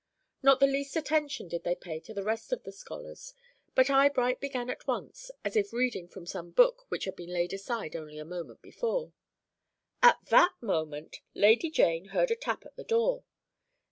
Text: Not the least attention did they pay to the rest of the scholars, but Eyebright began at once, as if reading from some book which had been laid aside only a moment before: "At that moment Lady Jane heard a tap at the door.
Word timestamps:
Not 0.41 0.59
the 0.59 0.65
least 0.65 0.95
attention 0.95 1.47
did 1.47 1.63
they 1.63 1.75
pay 1.75 1.99
to 1.99 2.11
the 2.15 2.23
rest 2.23 2.51
of 2.51 2.63
the 2.63 2.71
scholars, 2.71 3.35
but 3.75 3.91
Eyebright 3.91 4.39
began 4.39 4.67
at 4.67 4.87
once, 4.87 5.29
as 5.45 5.55
if 5.55 5.71
reading 5.71 6.07
from 6.07 6.25
some 6.25 6.49
book 6.49 6.85
which 6.89 7.05
had 7.05 7.15
been 7.15 7.29
laid 7.31 7.53
aside 7.53 7.95
only 7.95 8.17
a 8.17 8.25
moment 8.25 8.63
before: 8.63 9.13
"At 10.01 10.17
that 10.29 10.53
moment 10.59 11.21
Lady 11.35 11.69
Jane 11.69 12.05
heard 12.05 12.31
a 12.31 12.35
tap 12.35 12.65
at 12.65 12.75
the 12.77 12.83
door. 12.83 13.25